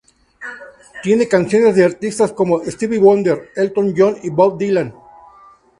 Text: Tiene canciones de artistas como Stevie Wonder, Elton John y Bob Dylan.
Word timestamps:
Tiene 1.03 1.27
canciones 1.27 1.75
de 1.75 1.85
artistas 1.85 2.33
como 2.33 2.61
Stevie 2.63 2.97
Wonder, 2.97 3.51
Elton 3.55 3.93
John 3.95 4.17
y 4.23 4.31
Bob 4.31 4.57
Dylan. 4.57 4.91